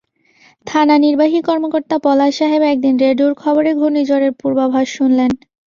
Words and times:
থানা 0.67 0.95
নির্বাহী 0.97 1.39
কর্মকর্তা 1.47 1.95
পলাশ 2.05 2.31
সাহেব 2.39 2.61
একদিন 2.65 2.93
রেডিওর 3.03 3.33
খবরে 3.43 3.71
ঘূর্ণিঝড়ের 3.79 4.33
পূর্বাভাস 4.41 4.87
শুনলেন। 4.97 5.31